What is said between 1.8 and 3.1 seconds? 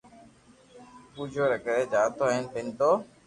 جاتو ھين پينتو